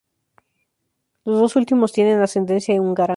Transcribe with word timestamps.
Los 1.25 1.39
dos 1.39 1.55
últimos 1.55 1.91
tienen 1.93 2.19
ascendencia 2.21 2.73
húngara. 2.81 3.09